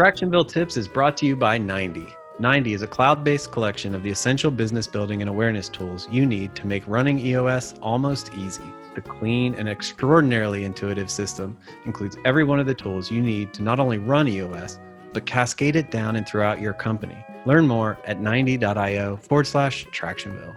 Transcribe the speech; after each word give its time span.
Tractionville 0.00 0.48
Tips 0.48 0.78
is 0.78 0.88
brought 0.88 1.14
to 1.18 1.26
you 1.26 1.36
by 1.36 1.58
Ninety. 1.58 2.06
Ninety 2.38 2.72
is 2.72 2.80
a 2.80 2.86
cloud 2.86 3.22
based 3.22 3.52
collection 3.52 3.94
of 3.94 4.02
the 4.02 4.08
essential 4.08 4.50
business 4.50 4.86
building 4.86 5.20
and 5.20 5.28
awareness 5.28 5.68
tools 5.68 6.08
you 6.10 6.24
need 6.24 6.54
to 6.54 6.66
make 6.66 6.82
running 6.86 7.18
EOS 7.18 7.74
almost 7.82 8.32
easy. 8.32 8.64
The 8.94 9.02
clean 9.02 9.54
and 9.56 9.68
extraordinarily 9.68 10.64
intuitive 10.64 11.10
system 11.10 11.58
includes 11.84 12.16
every 12.24 12.44
one 12.44 12.58
of 12.58 12.64
the 12.64 12.74
tools 12.74 13.10
you 13.10 13.20
need 13.20 13.52
to 13.52 13.62
not 13.62 13.78
only 13.78 13.98
run 13.98 14.26
EOS, 14.26 14.78
but 15.12 15.26
cascade 15.26 15.76
it 15.76 15.90
down 15.90 16.16
and 16.16 16.26
throughout 16.26 16.62
your 16.62 16.72
company. 16.72 17.22
Learn 17.44 17.68
more 17.68 17.98
at 18.06 18.22
ninety.io 18.22 19.18
forward 19.18 19.46
slash 19.46 19.84
Tractionville. 19.88 20.56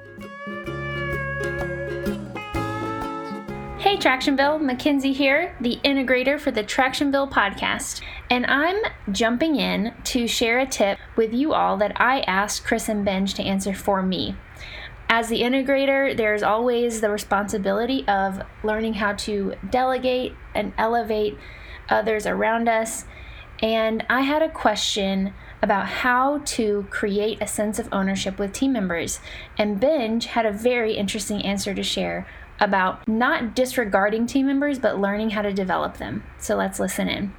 Tractionville, 4.03 4.59
Mackenzie 4.61 5.13
here, 5.13 5.55
the 5.61 5.79
integrator 5.85 6.37
for 6.37 6.51
the 6.51 6.61
Tractionville 6.61 7.31
podcast. 7.31 8.01
And 8.29 8.45
I'm 8.47 8.75
jumping 9.13 9.55
in 9.55 9.93
to 10.03 10.27
share 10.27 10.59
a 10.59 10.65
tip 10.65 10.99
with 11.15 11.33
you 11.33 11.53
all 11.53 11.77
that 11.77 11.93
I 11.95 12.19
asked 12.27 12.65
Chris 12.65 12.89
and 12.89 13.05
Benj 13.05 13.33
to 13.35 13.43
answer 13.43 13.73
for 13.73 14.03
me. 14.03 14.35
As 15.07 15.29
the 15.29 15.41
integrator, 15.41 16.17
there's 16.17 16.43
always 16.43 16.99
the 16.99 17.09
responsibility 17.09 18.05
of 18.05 18.41
learning 18.61 18.95
how 18.95 19.13
to 19.13 19.53
delegate 19.69 20.35
and 20.53 20.73
elevate 20.77 21.37
others 21.87 22.27
around 22.27 22.67
us. 22.67 23.05
And 23.61 24.05
I 24.09 24.23
had 24.23 24.41
a 24.41 24.49
question 24.49 25.33
about 25.61 25.87
how 25.87 26.39
to 26.39 26.85
create 26.89 27.37
a 27.39 27.47
sense 27.47 27.79
of 27.79 27.87
ownership 27.93 28.37
with 28.37 28.51
team 28.51 28.73
members. 28.73 29.21
And 29.57 29.79
Benj 29.79 30.25
had 30.25 30.45
a 30.45 30.51
very 30.51 30.95
interesting 30.95 31.41
answer 31.45 31.73
to 31.73 31.83
share 31.83 32.27
about 32.59 33.07
not 33.07 33.55
disregarding 33.55 34.25
team 34.27 34.45
members, 34.45 34.79
but 34.79 34.99
learning 34.99 35.31
how 35.31 35.41
to 35.41 35.53
develop 35.53 35.97
them. 35.97 36.23
So 36.39 36.55
let's 36.55 36.79
listen 36.79 37.09
in. 37.09 37.33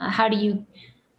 Uh, 0.00 0.08
how 0.08 0.28
do 0.28 0.36
you 0.36 0.66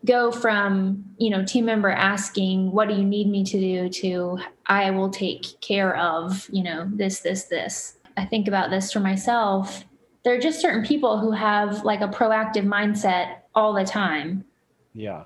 go 0.06 0.31
from 0.31 1.03
you 1.17 1.30
know 1.30 1.45
team 1.45 1.66
member 1.66 1.89
asking 1.89 2.72
what 2.72 2.89
do 2.89 2.94
you 2.95 3.06
need 3.06 3.30
me 3.30 3.44
to 3.44 3.58
do 3.59 3.88
to 3.89 4.38
i 4.66 4.91
will 4.91 5.09
take 5.09 5.45
care 5.61 5.95
of 5.95 6.45
you 6.52 6.61
know 6.61 6.89
this 6.94 7.22
this 7.22 7.45
this 7.45 7.95
i 8.17 8.25
think 8.25 8.47
about 8.47 8.69
this 8.69 8.91
for 8.91 9.00
myself 9.00 9.86
there 10.23 10.36
are 10.36 10.39
just 10.39 10.59
certain 10.59 10.84
people 10.86 11.19
who 11.19 11.31
have 11.31 11.86
like 11.86 12.02
a 12.02 12.08
proactive 12.08 12.66
mindset 12.66 13.38
all 13.56 13.73
the 13.73 13.86
time 13.86 14.44
Yeah. 14.94 15.23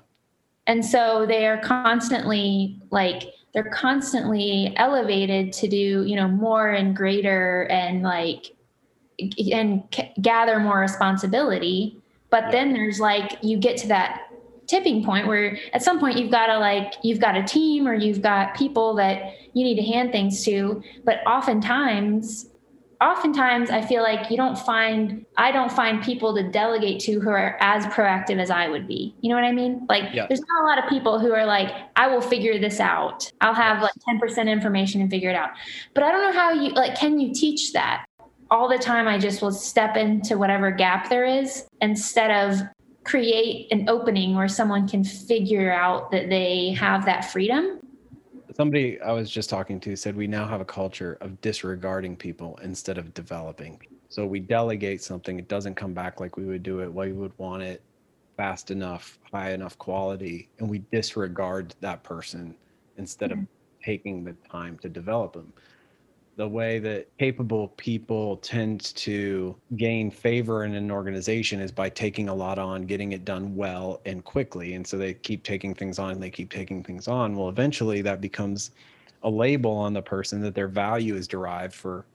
and 0.68 0.84
so 0.84 1.26
they 1.26 1.46
are 1.48 1.58
constantly 1.58 2.78
like 2.90 3.24
they're 3.54 3.70
constantly 3.70 4.72
elevated 4.76 5.52
to 5.54 5.68
do 5.68 6.04
you 6.04 6.16
know 6.16 6.28
more 6.28 6.70
and 6.70 6.94
greater 6.96 7.66
and 7.70 8.02
like 8.02 8.54
and 9.52 9.82
c- 9.92 10.12
gather 10.20 10.58
more 10.60 10.78
responsibility 10.78 12.00
but 12.30 12.44
Yeah. 12.44 12.50
then 12.50 12.72
there's 12.72 13.00
like 13.00 13.38
you 13.42 13.58
get 13.58 13.76
to 13.78 13.88
that 13.88 14.22
tipping 14.66 15.02
point 15.02 15.26
where 15.26 15.58
at 15.72 15.82
some 15.82 15.98
point 15.98 16.18
you've 16.18 16.30
got 16.30 16.46
to 16.46 16.58
like 16.58 16.92
you've 17.02 17.20
got 17.20 17.36
a 17.36 17.42
team 17.42 17.88
or 17.88 17.94
you've 17.94 18.20
got 18.20 18.54
people 18.54 18.94
that 18.94 19.32
you 19.54 19.64
need 19.64 19.76
to 19.76 19.82
hand 19.82 20.12
things 20.12 20.44
to 20.44 20.82
but 21.04 21.26
oftentimes 21.26 22.48
oftentimes 23.00 23.70
i 23.70 23.80
feel 23.80 24.02
like 24.02 24.30
you 24.30 24.36
don't 24.36 24.58
find 24.58 25.24
i 25.36 25.52
don't 25.52 25.70
find 25.70 26.02
people 26.02 26.34
to 26.34 26.42
delegate 26.50 27.00
to 27.00 27.20
who 27.20 27.30
are 27.30 27.56
as 27.60 27.86
proactive 27.86 28.38
as 28.40 28.50
i 28.50 28.68
would 28.68 28.88
be. 28.88 29.14
You 29.20 29.30
know 29.30 29.36
what 29.36 29.44
i 29.44 29.52
mean? 29.52 29.86
Like 29.88 30.12
Yeah. 30.12 30.26
there's 30.28 30.40
not 30.40 30.64
a 30.64 30.66
lot 30.66 30.82
of 30.82 30.88
people 30.88 31.18
who 31.20 31.32
are 31.32 31.46
like 31.46 31.70
i 31.96 32.06
will 32.08 32.20
figure 32.20 32.58
this 32.58 32.80
out. 32.80 33.30
I'll 33.40 33.54
have 33.54 33.82
like 33.82 33.92
10% 34.08 34.48
information 34.48 35.00
and 35.00 35.10
figure 35.10 35.30
it 35.30 35.36
out. 35.36 35.50
But 35.94 36.02
i 36.04 36.10
don't 36.10 36.22
know 36.22 36.38
how 36.38 36.52
you 36.52 36.70
like 36.70 36.96
can 36.96 37.18
you 37.20 37.32
teach 37.32 37.72
that? 37.72 38.04
All 38.50 38.68
the 38.68 38.78
time 38.78 39.06
i 39.06 39.18
just 39.18 39.42
will 39.42 39.52
step 39.52 39.96
into 39.96 40.36
whatever 40.38 40.70
gap 40.70 41.08
there 41.08 41.24
is 41.24 41.66
instead 41.80 42.30
of 42.30 42.60
create 43.04 43.68
an 43.70 43.88
opening 43.88 44.34
where 44.34 44.48
someone 44.48 44.86
can 44.88 45.02
figure 45.04 45.72
out 45.72 46.10
that 46.10 46.28
they 46.28 46.72
have 46.72 47.04
that 47.06 47.24
freedom 47.30 47.80
Somebody 48.54 49.00
I 49.00 49.12
was 49.12 49.30
just 49.30 49.50
talking 49.50 49.78
to 49.80 49.94
said 49.94 50.16
we 50.16 50.26
now 50.26 50.46
have 50.46 50.60
a 50.60 50.64
culture 50.64 51.18
of 51.20 51.40
disregarding 51.40 52.16
people 52.16 52.58
instead 52.62 52.98
of 52.98 53.12
developing. 53.14 53.80
So 54.08 54.24
we 54.26 54.40
delegate 54.40 55.02
something, 55.02 55.38
it 55.38 55.48
doesn't 55.48 55.74
come 55.74 55.92
back 55.92 56.18
like 56.18 56.36
we 56.36 56.46
would 56.46 56.62
do 56.62 56.80
it, 56.80 56.92
we 56.92 57.12
would 57.12 57.32
want 57.36 57.62
it 57.62 57.82
fast 58.38 58.70
enough, 58.70 59.18
high 59.30 59.52
enough 59.52 59.76
quality, 59.76 60.48
and 60.58 60.70
we 60.70 60.78
disregard 60.90 61.74
that 61.80 62.02
person 62.02 62.54
instead 62.96 63.32
of 63.32 63.38
mm-hmm. 63.38 63.84
taking 63.84 64.24
the 64.24 64.34
time 64.50 64.78
to 64.78 64.88
develop 64.88 65.34
them. 65.34 65.52
The 66.38 66.46
way 66.46 66.78
that 66.78 67.08
capable 67.18 67.66
people 67.76 68.36
tend 68.36 68.94
to 68.94 69.56
gain 69.76 70.08
favor 70.08 70.62
in 70.62 70.76
an 70.76 70.88
organization 70.88 71.58
is 71.58 71.72
by 71.72 71.88
taking 71.88 72.28
a 72.28 72.34
lot 72.34 72.60
on, 72.60 72.82
getting 72.82 73.10
it 73.10 73.24
done 73.24 73.56
well 73.56 74.00
and 74.06 74.24
quickly. 74.24 74.74
And 74.74 74.86
so 74.86 74.96
they 74.96 75.14
keep 75.14 75.42
taking 75.42 75.74
things 75.74 75.98
on, 75.98 76.20
they 76.20 76.30
keep 76.30 76.48
taking 76.48 76.84
things 76.84 77.08
on. 77.08 77.34
Well, 77.34 77.48
eventually 77.48 78.02
that 78.02 78.20
becomes 78.20 78.70
a 79.24 79.28
label 79.28 79.72
on 79.72 79.92
the 79.92 80.00
person 80.00 80.40
that 80.42 80.54
their 80.54 80.68
value 80.68 81.16
is 81.16 81.26
derived 81.26 81.74
for 81.74 82.06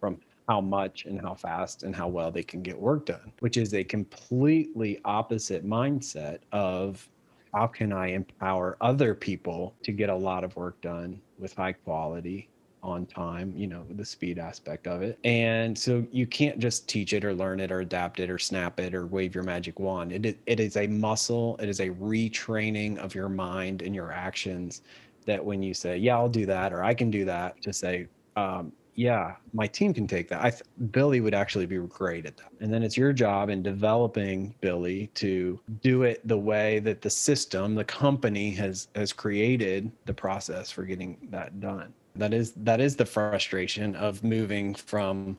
from 0.00 0.18
how 0.48 0.62
much 0.62 1.04
and 1.04 1.20
how 1.20 1.34
fast 1.34 1.82
and 1.82 1.94
how 1.94 2.08
well 2.08 2.30
they 2.30 2.42
can 2.42 2.62
get 2.62 2.80
work 2.80 3.04
done, 3.04 3.30
which 3.40 3.58
is 3.58 3.74
a 3.74 3.84
completely 3.84 4.98
opposite 5.04 5.66
mindset 5.66 6.38
of 6.52 7.06
how 7.52 7.66
can 7.66 7.92
I 7.92 8.12
empower 8.12 8.78
other 8.80 9.14
people 9.14 9.74
to 9.82 9.92
get 9.92 10.08
a 10.08 10.16
lot 10.16 10.42
of 10.42 10.56
work 10.56 10.80
done 10.80 11.20
with 11.38 11.54
high 11.54 11.74
quality 11.74 12.48
on 12.82 13.06
time, 13.06 13.52
you 13.56 13.66
know, 13.66 13.84
the 13.90 14.04
speed 14.04 14.38
aspect 14.38 14.86
of 14.86 15.02
it. 15.02 15.18
And 15.24 15.76
so 15.76 16.06
you 16.12 16.26
can't 16.26 16.58
just 16.58 16.88
teach 16.88 17.12
it 17.12 17.24
or 17.24 17.34
learn 17.34 17.60
it 17.60 17.72
or 17.72 17.80
adapt 17.80 18.20
it 18.20 18.30
or 18.30 18.38
snap 18.38 18.80
it 18.80 18.94
or 18.94 19.06
wave 19.06 19.34
your 19.34 19.44
magic 19.44 19.78
wand. 19.80 20.12
It 20.12 20.26
is, 20.26 20.34
it 20.46 20.60
is 20.60 20.76
a 20.76 20.86
muscle, 20.86 21.56
it 21.60 21.68
is 21.68 21.80
a 21.80 21.90
retraining 21.90 22.98
of 22.98 23.14
your 23.14 23.28
mind 23.28 23.82
and 23.82 23.94
your 23.94 24.12
actions 24.12 24.82
that 25.26 25.44
when 25.44 25.62
you 25.62 25.74
say, 25.74 25.96
yeah, 25.96 26.16
I'll 26.16 26.28
do 26.28 26.46
that 26.46 26.72
or 26.72 26.82
I 26.84 26.94
can 26.94 27.10
do 27.10 27.24
that, 27.26 27.60
to 27.62 27.72
say, 27.72 28.06
um, 28.36 28.72
yeah, 28.98 29.36
my 29.52 29.68
team 29.68 29.94
can 29.94 30.08
take 30.08 30.28
that. 30.28 30.42
I 30.42 30.50
th- 30.50 30.64
Billy 30.90 31.20
would 31.20 31.34
actually 31.34 31.66
be 31.66 31.78
great 31.78 32.26
at 32.26 32.36
that. 32.38 32.50
And 32.60 32.72
then 32.72 32.82
it's 32.82 32.96
your 32.96 33.12
job 33.12 33.48
in 33.48 33.62
developing 33.62 34.56
Billy 34.60 35.08
to 35.14 35.60
do 35.82 36.02
it 36.02 36.26
the 36.26 36.36
way 36.36 36.80
that 36.80 37.00
the 37.00 37.10
system, 37.10 37.76
the 37.76 37.84
company 37.84 38.50
has 38.54 38.88
has 38.96 39.12
created 39.12 39.92
the 40.06 40.14
process 40.14 40.72
for 40.72 40.82
getting 40.82 41.16
that 41.30 41.60
done. 41.60 41.94
That 42.18 42.34
is 42.34 42.52
that 42.52 42.80
is 42.80 42.96
the 42.96 43.06
frustration 43.06 43.96
of 43.96 44.22
moving 44.22 44.74
from 44.74 45.38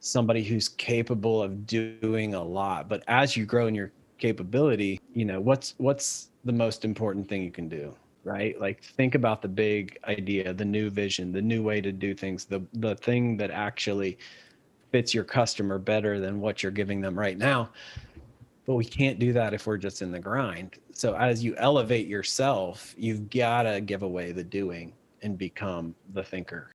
somebody 0.00 0.42
who's 0.42 0.68
capable 0.68 1.42
of 1.42 1.66
doing 1.66 2.34
a 2.34 2.42
lot. 2.42 2.88
But 2.88 3.04
as 3.06 3.36
you 3.36 3.44
grow 3.44 3.66
in 3.66 3.74
your 3.74 3.92
capability, 4.18 5.00
you 5.14 5.24
know, 5.24 5.40
what's 5.40 5.74
what's 5.78 6.28
the 6.44 6.52
most 6.52 6.84
important 6.84 7.28
thing 7.28 7.42
you 7.42 7.52
can 7.52 7.68
do? 7.68 7.94
right 8.24 8.60
like 8.60 8.82
think 8.82 9.14
about 9.14 9.40
the 9.40 9.48
big 9.48 9.98
idea 10.06 10.52
the 10.52 10.64
new 10.64 10.90
vision 10.90 11.32
the 11.32 11.40
new 11.40 11.62
way 11.62 11.80
to 11.80 11.92
do 11.92 12.14
things 12.14 12.44
the 12.44 12.60
the 12.74 12.94
thing 12.96 13.36
that 13.36 13.50
actually 13.50 14.18
fits 14.92 15.14
your 15.14 15.24
customer 15.24 15.78
better 15.78 16.20
than 16.20 16.40
what 16.40 16.62
you're 16.62 16.72
giving 16.72 17.00
them 17.00 17.18
right 17.18 17.38
now 17.38 17.70
but 18.66 18.74
we 18.74 18.84
can't 18.84 19.18
do 19.18 19.32
that 19.32 19.54
if 19.54 19.66
we're 19.66 19.78
just 19.78 20.02
in 20.02 20.10
the 20.10 20.18
grind 20.18 20.78
so 20.92 21.14
as 21.16 21.42
you 21.42 21.54
elevate 21.56 22.06
yourself 22.06 22.94
you've 22.98 23.30
got 23.30 23.62
to 23.62 23.80
give 23.80 24.02
away 24.02 24.32
the 24.32 24.44
doing 24.44 24.92
and 25.22 25.38
become 25.38 25.94
the 26.12 26.22
thinker 26.22 26.70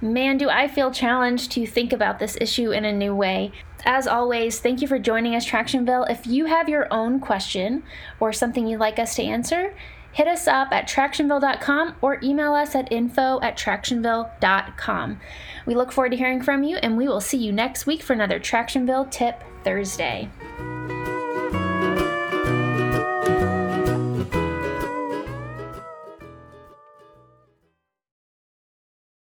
Man, 0.00 0.36
do 0.36 0.50
I 0.50 0.68
feel 0.68 0.90
challenged 0.90 1.52
to 1.52 1.66
think 1.66 1.92
about 1.92 2.18
this 2.18 2.36
issue 2.40 2.72
in 2.72 2.84
a 2.84 2.92
new 2.92 3.14
way. 3.14 3.52
As 3.86 4.06
always, 4.06 4.60
thank 4.60 4.82
you 4.82 4.88
for 4.88 4.98
joining 4.98 5.34
us, 5.34 5.46
Tractionville. 5.46 6.10
If 6.10 6.26
you 6.26 6.46
have 6.46 6.68
your 6.68 6.92
own 6.92 7.20
question 7.20 7.82
or 8.20 8.32
something 8.32 8.66
you'd 8.66 8.80
like 8.80 8.98
us 8.98 9.14
to 9.16 9.22
answer, 9.22 9.74
hit 10.12 10.28
us 10.28 10.46
up 10.46 10.72
at 10.72 10.88
tractionville.com 10.88 11.96
or 12.02 12.18
email 12.22 12.54
us 12.54 12.74
at 12.74 12.92
info 12.92 13.40
at 13.40 13.56
tractionville.com. 13.56 15.20
We 15.64 15.74
look 15.74 15.92
forward 15.92 16.10
to 16.10 16.16
hearing 16.16 16.42
from 16.42 16.64
you, 16.64 16.76
and 16.76 16.98
we 16.98 17.08
will 17.08 17.22
see 17.22 17.38
you 17.38 17.52
next 17.52 17.86
week 17.86 18.02
for 18.02 18.12
another 18.12 18.38
Tractionville 18.38 19.10
Tip 19.10 19.42
Thursday. 19.64 20.28